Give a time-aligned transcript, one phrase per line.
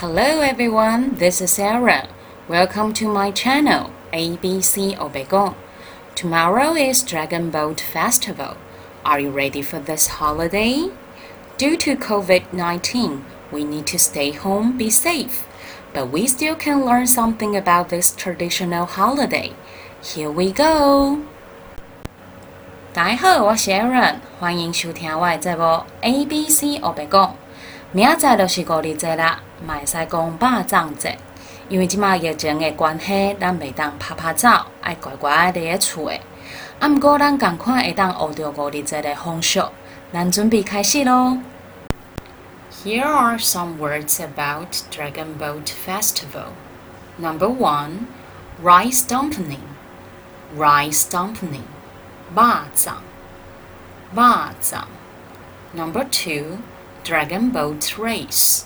[0.00, 2.08] Hello everyone, this is Sarah.
[2.48, 5.54] Welcome to my channel, ABC Obego.
[6.14, 8.56] Tomorrow is Dragon Boat Festival.
[9.04, 10.90] Are you ready for this holiday?
[11.58, 15.46] Due to COVID 19, we need to stay home, be safe.
[15.94, 19.52] But we still can learn something about this traditional holiday.
[20.02, 21.18] Here we go!
[22.94, 27.34] 大家好，我是 Aaron，欢迎收听我的节目 ABC 黑白讲。
[27.92, 31.17] 明仔就是五二节啦， 卖使讲肉粽节，
[31.69, 34.49] 因为即马疫情的关系，咱袂当拍拍走，
[34.81, 36.21] 爱乖乖伫咧厝诶。
[36.79, 39.69] 啊，毋过咱共款会当学着五二节的风俗，
[40.13, 41.37] 咱准备开始咯。
[42.83, 46.51] Here are some words about Dragon Boat Festival.
[47.17, 48.05] Number one,
[48.63, 49.57] rice dumpling.
[50.55, 51.63] Rice dumpling.
[52.35, 52.43] 肉
[52.75, 52.93] 粽，
[54.13, 54.23] 肉
[54.61, 54.83] 粽。
[55.73, 56.59] Number two,
[57.03, 58.65] Dragon Boat Race.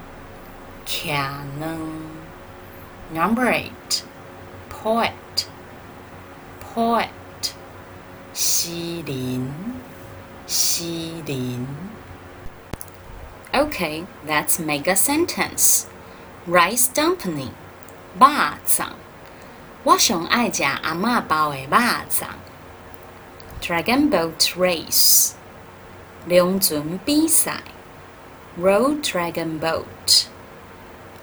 [0.90, 1.92] 卡能。
[3.12, 4.02] Number eight,
[4.70, 5.12] poet.
[6.74, 7.08] Poet.
[8.34, 9.50] 诗人，
[10.46, 10.84] 诗
[11.24, 11.66] 人。
[13.52, 15.84] Okay, let's make a sentence.
[16.46, 17.52] Rice dumpling,
[18.18, 18.88] 肉粽。
[19.84, 21.78] 我上爱食阿嬷包的肉
[22.10, 22.26] 粽。
[23.62, 25.32] Dragon boat race,
[26.26, 27.62] 龙船比赛。
[28.60, 30.26] Row dragon boat,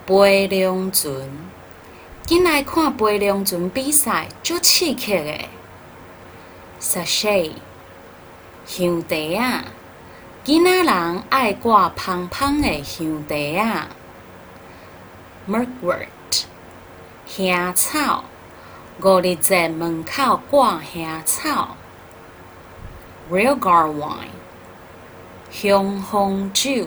[0.09, 1.13] 飞龙船。
[2.25, 5.39] 今来看飞龙船比赛，足刺激的。
[6.81, 7.53] Sachet,
[8.65, 9.65] 香袋啊。
[10.47, 13.89] 囡仔人爱挂芳芳的香袋啊
[15.47, 16.45] ，Mugwort，
[17.27, 18.25] 香草，
[19.03, 21.77] 五日节门口挂香草
[23.31, 24.31] ，Realgar wine，
[25.51, 26.87] 香红酒，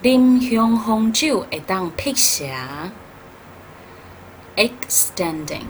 [0.00, 2.54] 啉香红酒会当辟邪
[4.54, 5.64] ，Extending，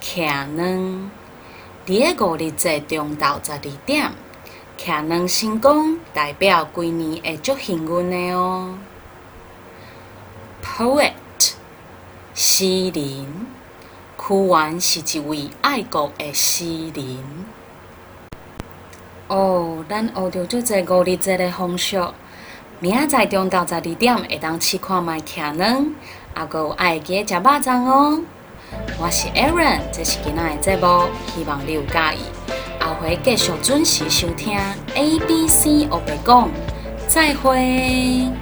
[0.00, 1.12] 徛卵，
[1.86, 4.10] 伫个五二节中昼十二点。
[4.76, 8.76] 徛两成功，代表规年会足幸运的哦。
[10.64, 11.12] Poet，
[12.34, 13.46] 诗人，
[14.18, 16.64] 屈原是一位爱国的诗
[16.94, 17.18] 人。
[19.28, 22.12] 哦，咱学着足济五日节的风俗，
[22.82, 25.84] 明仔载中昼十二点会当试看卖徛卵，
[26.34, 28.18] 也有爱记食肉粽哦。
[28.98, 32.24] 我是 Aaron，这是今仔的节目，希望你有介意。
[32.80, 34.58] 后回继续准时收听
[34.94, 36.48] ABC 学白讲，
[37.06, 38.32] 再会。